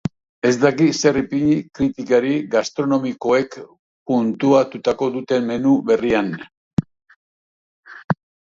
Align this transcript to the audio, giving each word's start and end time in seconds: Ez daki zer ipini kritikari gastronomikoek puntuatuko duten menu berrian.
Ez 0.47 0.51
daki 0.61 0.85
zer 0.99 1.19
ipini 1.19 1.57
kritikari 1.79 2.31
gastronomikoek 2.55 3.59
puntuatuko 4.13 5.11
duten 5.19 5.47
menu 5.53 5.77
berrian. 5.93 6.35